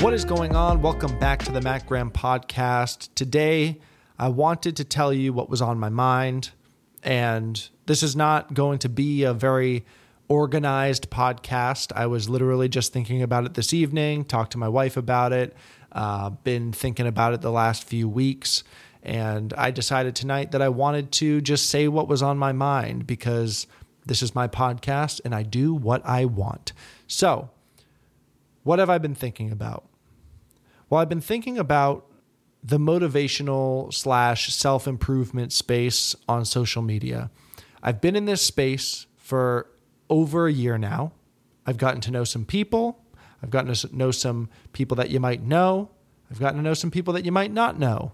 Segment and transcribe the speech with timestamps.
[0.00, 0.80] What is going on?
[0.80, 3.10] Welcome back to the Matt Graham podcast.
[3.14, 3.80] Today,
[4.18, 6.52] I wanted to tell you what was on my mind.
[7.02, 9.84] And this is not going to be a very
[10.26, 11.92] organized podcast.
[11.94, 15.54] I was literally just thinking about it this evening, talked to my wife about it,
[15.92, 18.64] uh, been thinking about it the last few weeks.
[19.02, 23.06] And I decided tonight that I wanted to just say what was on my mind
[23.06, 23.66] because
[24.06, 26.72] this is my podcast and I do what I want.
[27.06, 27.50] So,
[28.62, 29.89] what have I been thinking about?
[30.90, 32.04] Well, I've been thinking about
[32.64, 37.30] the motivational slash self improvement space on social media.
[37.80, 39.68] I've been in this space for
[40.10, 41.12] over a year now.
[41.64, 43.02] I've gotten to know some people.
[43.40, 45.90] I've gotten to know some people that you might know.
[46.28, 48.12] I've gotten to know some people that you might not know.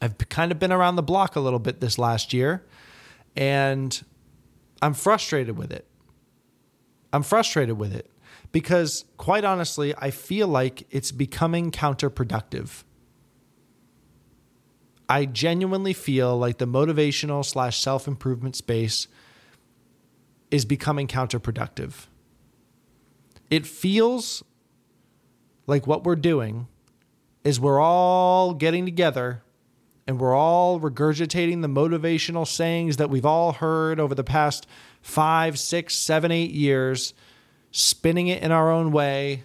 [0.00, 2.64] I've kind of been around the block a little bit this last year,
[3.36, 4.00] and
[4.80, 5.86] I'm frustrated with it.
[7.12, 8.08] I'm frustrated with it
[8.52, 12.84] because, quite honestly, I feel like it's becoming counterproductive.
[15.08, 19.08] I genuinely feel like the motivational slash self improvement space
[20.50, 22.06] is becoming counterproductive.
[23.50, 24.42] It feels
[25.66, 26.68] like what we're doing
[27.44, 29.42] is we're all getting together
[30.06, 34.66] and we're all regurgitating the motivational sayings that we've all heard over the past
[35.02, 37.12] five, six, seven, eight years,
[37.70, 39.44] spinning it in our own way,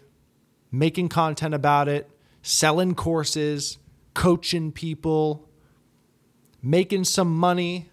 [0.71, 2.09] making content about it,
[2.41, 3.77] selling courses,
[4.13, 5.47] coaching people,
[6.61, 7.89] making some money.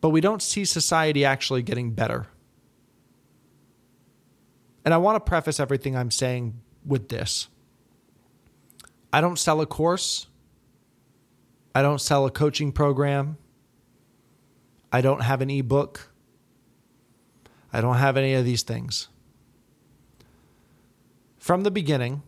[0.00, 2.26] But we don't see society actually getting better.
[4.84, 7.48] And I want to preface everything I'm saying with this.
[9.12, 10.26] I don't sell a course.
[11.74, 13.38] I don't sell a coaching program.
[14.90, 16.10] I don't have an ebook.
[17.72, 19.08] I don't have any of these things.
[21.38, 22.22] From the beginning,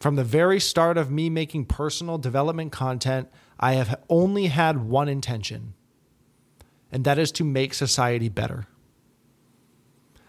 [0.00, 5.08] from the very start of me making personal development content, I have only had one
[5.08, 5.74] intention,
[6.90, 8.66] and that is to make society better.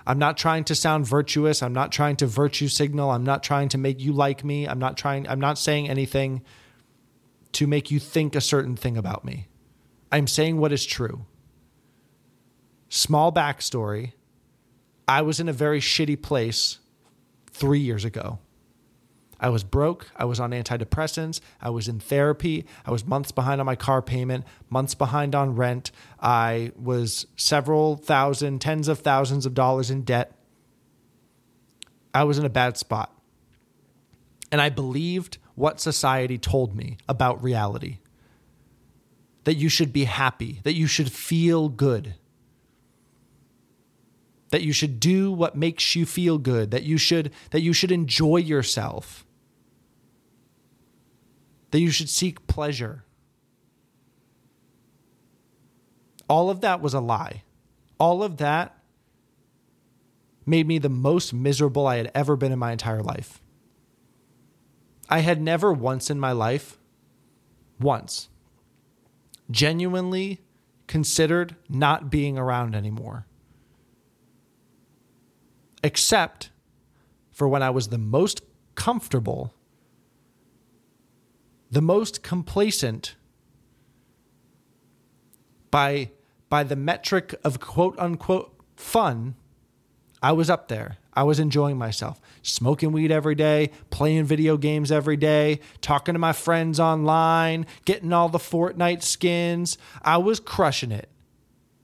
[0.06, 1.64] I'm not trying to sound virtuous.
[1.64, 3.10] I'm not trying to virtue signal.
[3.10, 4.68] I'm not trying to make you like me.
[4.68, 6.44] I'm not trying I'm not saying anything
[7.54, 9.48] to make you think a certain thing about me.
[10.12, 11.26] I'm saying what is true.
[12.96, 14.12] Small backstory.
[15.08, 16.78] I was in a very shitty place
[17.50, 18.38] 3 years ago.
[19.40, 20.12] I was broke.
[20.16, 21.42] I was on antidepressants.
[21.60, 22.68] I was in therapy.
[22.86, 25.92] I was months behind on my car payment, months behind on rent.
[26.22, 30.32] I was several thousand, tens of thousands of dollars in debt.
[32.14, 33.12] I was in a bad spot.
[34.52, 37.98] And I believed what society told me about reality
[39.46, 42.14] that you should be happy, that you should feel good
[44.54, 47.92] that you should do what makes you feel good that you should that you should
[47.92, 49.26] enjoy yourself
[51.74, 53.04] that you should seek pleasure.
[56.30, 57.42] All of that was a lie.
[58.00, 58.78] All of that
[60.46, 63.42] made me the most miserable I had ever been in my entire life.
[65.10, 66.78] I had never once in my life,
[67.80, 68.30] once,
[69.50, 70.42] genuinely
[70.86, 73.26] considered not being around anymore.
[75.84, 76.50] Except
[77.32, 78.42] for when I was the most
[78.76, 79.54] comfortable
[81.74, 83.16] the most complacent
[85.72, 86.12] by
[86.50, 89.34] by the metric of quote unquote fun,
[90.22, 90.98] I was up there.
[91.16, 96.20] I was enjoying myself, smoking weed every day, playing video games every day, talking to
[96.20, 99.78] my friends online, getting all the Fortnite skins.
[100.04, 101.10] I was crushing it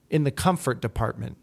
[0.10, 1.38] in the comfort department.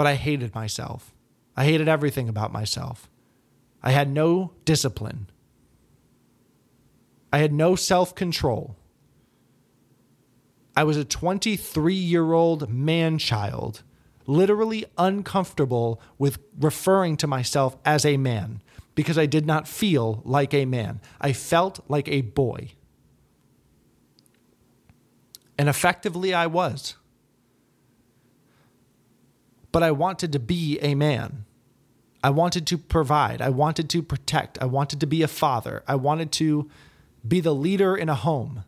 [0.00, 1.12] But I hated myself.
[1.58, 3.10] I hated everything about myself.
[3.82, 5.26] I had no discipline.
[7.30, 8.76] I had no self control.
[10.74, 13.82] I was a 23 year old man child,
[14.26, 18.62] literally uncomfortable with referring to myself as a man
[18.94, 21.02] because I did not feel like a man.
[21.20, 22.70] I felt like a boy.
[25.58, 26.94] And effectively, I was.
[29.72, 31.44] But I wanted to be a man.
[32.22, 33.40] I wanted to provide.
[33.40, 34.60] I wanted to protect.
[34.60, 35.82] I wanted to be a father.
[35.86, 36.68] I wanted to
[37.26, 38.64] be the leader in a home.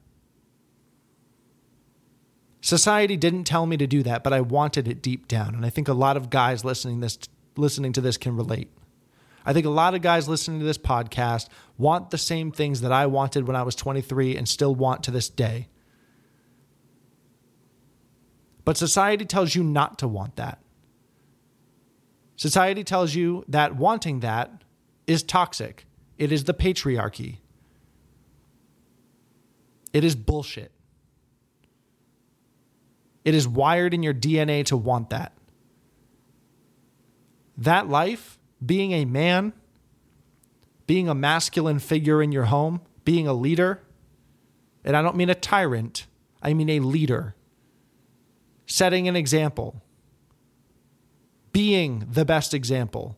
[2.60, 5.54] Society didn't tell me to do that, but I wanted it deep down.
[5.54, 7.18] And I think a lot of guys listening this
[7.56, 8.70] listening to this can relate.
[9.44, 12.92] I think a lot of guys listening to this podcast want the same things that
[12.92, 15.68] I wanted when I was 23 and still want to this day.
[18.64, 20.61] But society tells you not to want that.
[22.36, 24.64] Society tells you that wanting that
[25.06, 25.86] is toxic.
[26.18, 27.38] It is the patriarchy.
[29.92, 30.72] It is bullshit.
[33.24, 35.32] It is wired in your DNA to want that.
[37.56, 39.52] That life, being a man,
[40.86, 43.82] being a masculine figure in your home, being a leader,
[44.84, 46.06] and I don't mean a tyrant,
[46.42, 47.36] I mean a leader,
[48.66, 49.82] setting an example,
[51.52, 53.16] being the best example,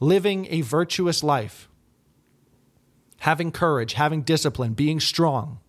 [0.00, 1.68] living a virtuous life,
[3.20, 5.60] having courage, having discipline, being strong,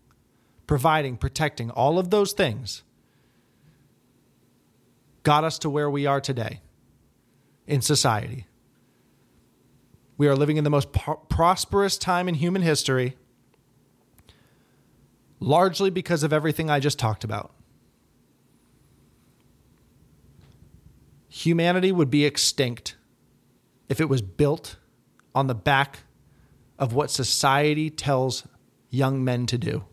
[0.68, 2.84] providing, protecting, all of those things
[5.24, 6.62] got us to where we are today
[7.68, 8.46] in society.
[10.18, 13.16] We are living in the most pro- prosperous time in human history,
[15.40, 17.52] largely because of everything I just talked about.
[21.40, 22.98] Humanity would be extinct
[23.88, 24.76] if it was built
[25.34, 26.00] on the back
[26.78, 28.46] of what society tells
[28.90, 29.86] young men to do.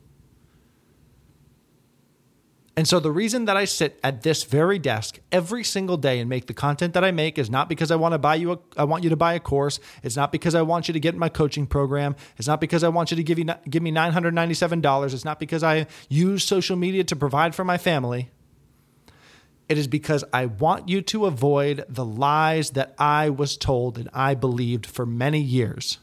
[2.77, 6.29] And so the reason that I sit at this very desk every single day and
[6.29, 8.59] make the content that I make is not because I want to buy you a,
[8.77, 9.79] I want you to buy a course.
[10.03, 12.17] It's not because I want you to get my coaching program.
[12.39, 15.15] It's not because I want you to give you give me $997.
[15.15, 18.31] It's not because I use social media to provide for my family.
[19.69, 24.09] It is because I want you to avoid the lies that I was told and
[24.13, 25.99] I believed for many years.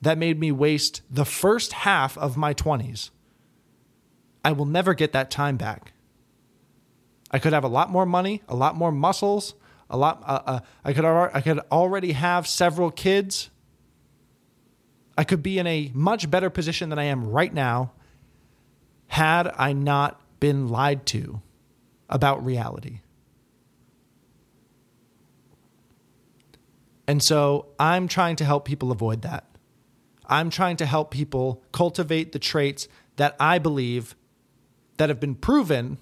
[0.00, 3.10] That made me waste the first half of my 20s
[4.44, 5.92] I will never get that time back.
[7.30, 9.54] I could have a lot more money, a lot more muscles,
[9.88, 10.22] a lot.
[10.24, 13.50] Uh, uh, I could I could already have several kids.
[15.16, 17.92] I could be in a much better position than I am right now
[19.06, 21.40] had I not been lied to
[22.10, 23.00] about reality.
[27.08, 29.48] And so I'm trying to help people avoid that.
[30.26, 34.16] I'm trying to help people cultivate the traits that I believe
[34.98, 35.96] that have been proven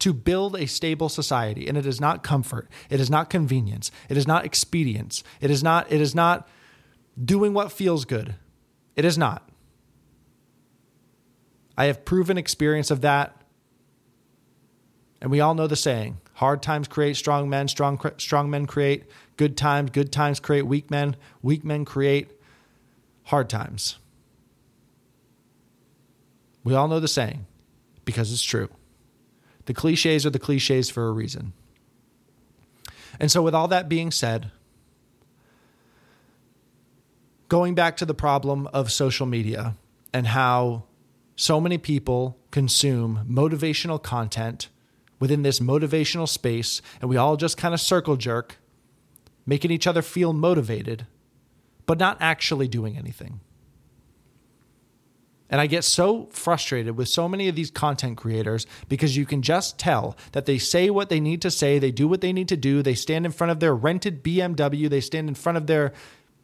[0.00, 1.68] to build a stable society.
[1.68, 2.68] And it is not comfort.
[2.88, 3.92] It is not convenience.
[4.08, 5.22] It is not expedience.
[5.40, 6.48] It is not it is not
[7.24, 8.34] doing what feels good.
[8.96, 9.48] It is not.
[11.78, 13.39] I have proven experience of that
[15.20, 19.04] and we all know the saying hard times create strong men strong strong men create
[19.36, 22.30] good times good times create weak men weak men create
[23.24, 23.98] hard times
[26.62, 27.46] we all know the saying
[28.04, 28.68] because it's true.
[29.66, 31.52] The cliches are the cliches for a reason.
[33.18, 34.50] And so, with all that being said,
[37.48, 39.76] going back to the problem of social media
[40.12, 40.84] and how
[41.36, 44.68] so many people consume motivational content
[45.20, 48.56] within this motivational space, and we all just kind of circle jerk,
[49.46, 51.06] making each other feel motivated,
[51.86, 53.40] but not actually doing anything.
[55.50, 59.42] And I get so frustrated with so many of these content creators because you can
[59.42, 62.48] just tell that they say what they need to say, they do what they need
[62.48, 65.66] to do, they stand in front of their rented BMW, they stand in front of
[65.66, 65.92] their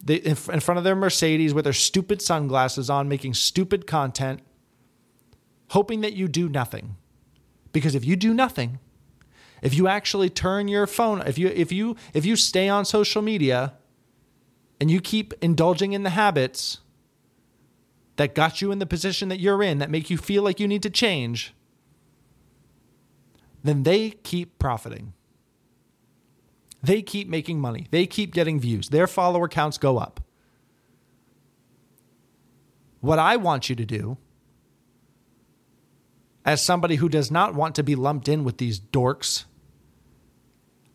[0.06, 4.40] in front of their Mercedes with their stupid sunglasses on making stupid content
[5.70, 6.96] hoping that you do nothing.
[7.76, 8.78] Because if you do nothing,
[9.60, 13.20] if you actually turn your phone, if you if you if you stay on social
[13.20, 13.74] media
[14.80, 16.78] and you keep indulging in the habits,
[18.16, 20.66] that got you in the position that you're in, that make you feel like you
[20.66, 21.52] need to change,
[23.62, 25.12] then they keep profiting.
[26.82, 27.88] They keep making money.
[27.90, 28.88] They keep getting views.
[28.88, 30.22] Their follower counts go up.
[33.00, 34.16] What I want you to do,
[36.46, 39.44] as somebody who does not want to be lumped in with these dorks,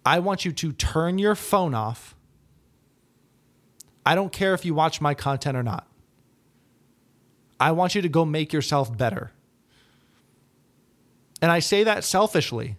[0.05, 2.15] I want you to turn your phone off.
[4.05, 5.85] I don't care if you watch my content or not.
[7.59, 9.31] I want you to go make yourself better.
[11.41, 12.77] And I say that selfishly.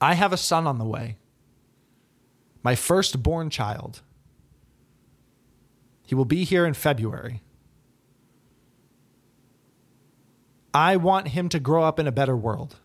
[0.00, 1.16] I have a son on the way,
[2.62, 4.02] my firstborn child.
[6.04, 7.40] He will be here in February.
[10.76, 12.76] I want him to grow up in a better world.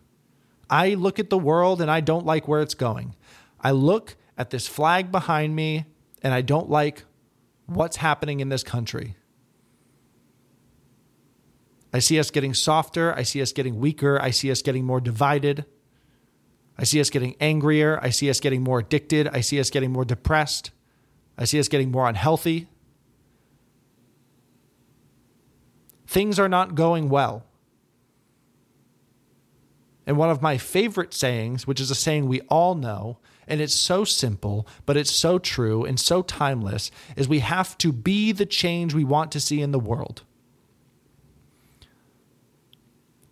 [0.70, 3.14] I look at the world and I don't like where it's going.
[3.60, 5.84] I look at this flag behind me
[6.22, 7.04] and I don't like
[7.66, 9.16] what's happening in this country.
[11.92, 13.14] I see us getting softer.
[13.14, 14.18] I see us getting weaker.
[14.18, 15.66] I see us getting more divided.
[16.78, 18.00] I see us getting angrier.
[18.02, 19.28] I see us getting more addicted.
[19.28, 20.70] I see us getting more depressed.
[21.36, 22.68] I see us getting more unhealthy.
[26.06, 27.44] Things are not going well.
[30.12, 33.16] And one of my favorite sayings, which is a saying we all know,
[33.48, 37.92] and it's so simple, but it's so true and so timeless, is we have to
[37.92, 40.24] be the change we want to see in the world.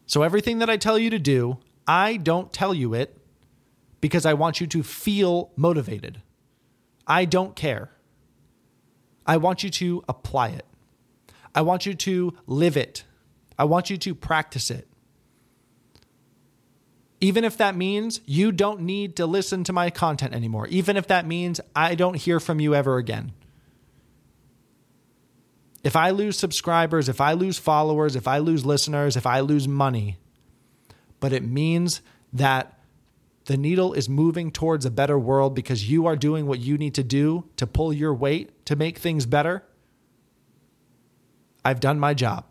[0.07, 3.15] So everything that I tell you to do, I don't tell you it
[4.01, 6.23] because I want you to feel motivated.
[7.07, 7.91] I don't care.
[9.27, 10.65] I want you to apply it.
[11.55, 13.05] I want you to live it.
[13.59, 14.90] I want you to practice it.
[17.21, 21.07] Even if that means you don't need to listen to my content anymore, even if
[21.09, 23.33] that means I don't hear from you ever again.
[25.83, 29.69] If I lose subscribers, if I lose followers, if I lose listeners, if I lose
[29.69, 30.19] money,
[31.21, 32.01] but it means
[32.33, 32.79] that
[33.47, 36.95] the needle is moving towards a better world because you are doing what you need
[36.95, 39.65] to do to pull your weight to make things better,
[41.65, 42.47] I've done my job.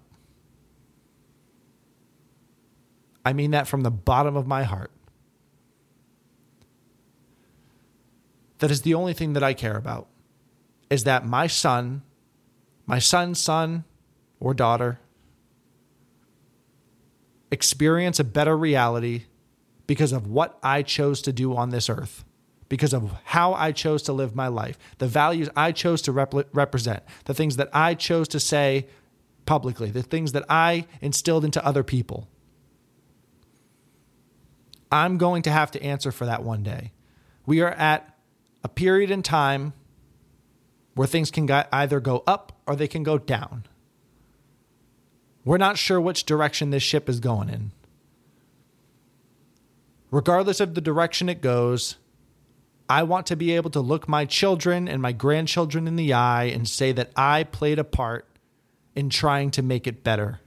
[3.25, 4.91] I mean that from the bottom of my heart.
[8.59, 10.07] That is the only thing that I care about
[10.89, 12.01] is that my son,
[12.85, 13.85] my son's son
[14.39, 14.99] or daughter,
[17.51, 19.25] experience a better reality
[19.87, 22.23] because of what I chose to do on this earth,
[22.67, 26.33] because of how I chose to live my life, the values I chose to rep-
[26.53, 28.87] represent, the things that I chose to say
[29.45, 32.28] publicly, the things that I instilled into other people.
[34.91, 36.91] I'm going to have to answer for that one day.
[37.45, 38.17] We are at
[38.63, 39.73] a period in time
[40.95, 43.65] where things can either go up or they can go down.
[45.45, 47.71] We're not sure which direction this ship is going in
[50.11, 51.95] regardless of the direction it goes,
[52.89, 56.45] I want to be able to look my children and my grandchildren in the eye
[56.45, 58.25] and say that I played a part
[58.95, 60.39] in trying to make it better.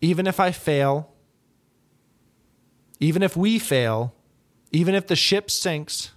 [0.00, 1.11] Even if I fail,
[3.02, 4.14] even if we fail,
[4.70, 6.12] even if the ship sinks,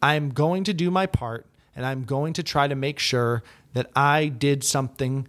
[0.00, 3.42] I'm going to do my part and I'm going to try to make sure
[3.72, 5.26] that I did something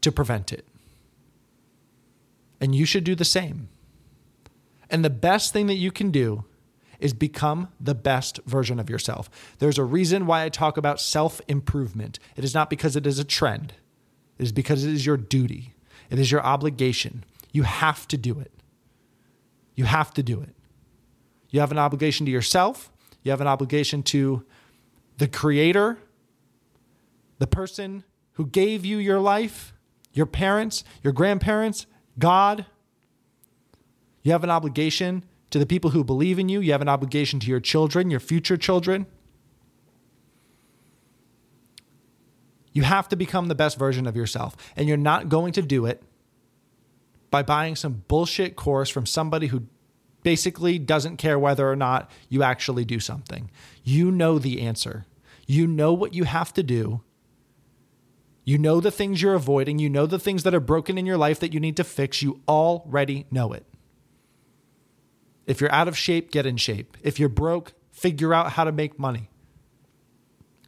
[0.00, 0.64] to prevent it
[2.60, 3.68] and you should do the same.
[4.88, 6.44] And the best thing that you can do
[6.98, 9.30] is become the best version of yourself.
[9.58, 12.18] There's a reason why I talk about self improvement.
[12.36, 13.74] It is not because it is a trend,
[14.38, 15.74] it is because it is your duty,
[16.10, 17.24] it is your obligation.
[17.52, 18.52] You have to do it.
[19.80, 20.54] You have to do it.
[21.48, 24.44] You have an obligation to yourself, you have an obligation to
[25.16, 25.96] the Creator,
[27.38, 29.72] the person who gave you your life,
[30.12, 31.86] your parents, your grandparents,
[32.18, 32.66] God.
[34.22, 36.60] You have an obligation to the people who believe in you.
[36.60, 39.06] You have an obligation to your children, your future children.
[42.74, 44.58] You have to become the best version of yourself.
[44.76, 46.02] And you're not going to do it
[47.30, 49.66] by buying some bullshit course from somebody who
[50.22, 53.50] basically doesn't care whether or not you actually do something.
[53.82, 55.06] You know the answer.
[55.46, 57.02] You know what you have to do.
[58.44, 59.78] You know the things you're avoiding.
[59.78, 62.22] You know the things that are broken in your life that you need to fix.
[62.22, 63.66] You already know it.
[65.46, 66.96] If you're out of shape, get in shape.
[67.02, 69.30] If you're broke, figure out how to make money.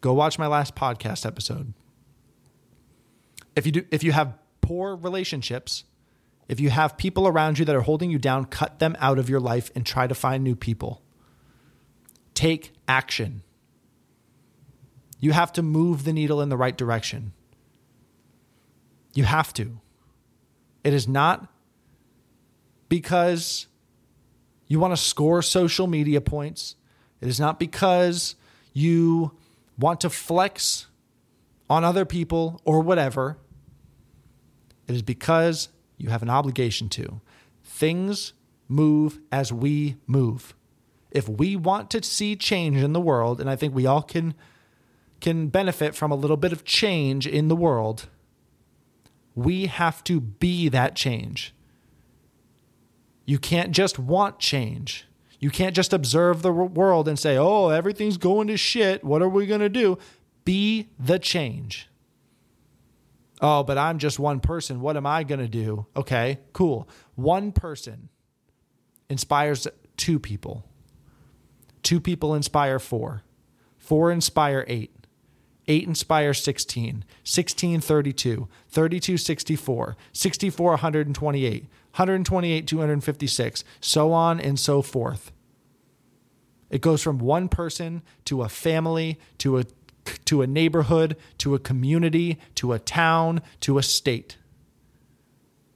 [0.01, 1.75] Go watch my last podcast episode.
[3.55, 5.85] If you do if you have poor relationships,
[6.49, 9.29] if you have people around you that are holding you down, cut them out of
[9.29, 11.03] your life and try to find new people.
[12.35, 13.43] Take action.
[15.21, 17.33] You have to move the needle in the right direction.
[19.15, 19.81] You have to.
[20.83, 21.49] It is not
[22.89, 23.67] because
[24.67, 26.77] you want to score social media points.
[27.21, 28.35] It is not because
[28.73, 29.33] you
[29.79, 30.87] want to flex
[31.71, 33.39] on other people or whatever.
[34.89, 35.69] It is because
[36.03, 37.21] you have an obligation to.
[37.63, 38.33] Things
[38.69, 40.55] move as we move.
[41.13, 44.35] If we want to see change in the world, and I think we all can
[45.21, 48.09] can benefit from a little bit of change in the world,
[49.37, 51.55] we have to be that change.
[53.25, 55.07] You can't just want change.
[55.39, 59.05] You can't just observe the world and say, oh, everything's going to shit.
[59.05, 59.97] What are we going to do?
[60.45, 61.89] Be the change.
[63.45, 64.81] Oh, but I'm just one person.
[64.81, 65.87] What am I going to do?
[65.97, 66.89] Okay, cool.
[67.17, 68.09] One person
[69.11, 70.65] inspires two people.
[71.83, 73.25] Two people inspire four.
[73.79, 74.95] Four inspire eight.
[75.69, 84.83] 8 inspire 16, 16 32, 32 64, 64 128, 128 256, so on and so
[84.83, 85.31] forth.
[86.69, 89.65] It goes from one person to a family to a
[90.33, 94.39] to a neighborhood to a community to a town to a state.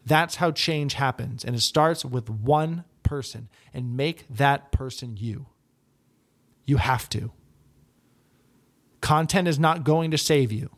[0.07, 1.45] That's how change happens.
[1.45, 5.45] And it starts with one person and make that person you.
[6.65, 7.33] You have to.
[9.03, 10.71] Content is not going to save you.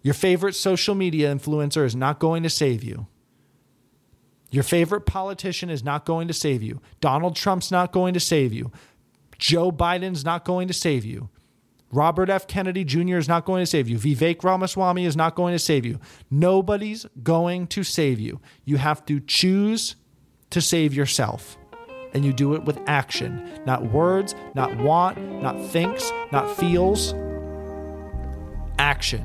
[0.00, 3.06] Your favorite social media influencer is not going to save you.
[4.50, 6.80] Your favorite politician is not going to save you.
[7.02, 8.72] Donald Trump's not going to save you.
[9.36, 11.28] Joe Biden's not going to save you.
[11.96, 12.46] Robert F.
[12.46, 13.16] Kennedy Jr.
[13.16, 13.96] is not going to save you.
[13.96, 15.98] Vivek Ramaswamy is not going to save you.
[16.30, 18.38] Nobody's going to save you.
[18.66, 19.96] You have to choose
[20.50, 21.56] to save yourself.
[22.12, 27.14] And you do it with action, not words, not want, not thinks, not feels.
[28.78, 29.24] Action.